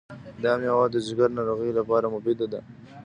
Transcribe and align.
دا 0.43 0.51
مېوه 0.59 0.85
د 0.91 0.95
ځیګر 1.05 1.29
ناروغیو 1.37 1.77
لپاره 1.79 2.11
مفیده 2.13 2.45
ده. 2.51 2.59